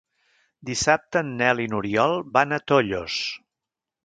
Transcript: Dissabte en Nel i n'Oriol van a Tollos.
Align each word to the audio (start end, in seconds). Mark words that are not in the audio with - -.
Dissabte 0.69 1.21
en 1.25 1.29
Nel 1.41 1.61
i 1.67 1.67
n'Oriol 1.75 2.17
van 2.39 2.57
a 2.59 2.63
Tollos. 2.73 3.21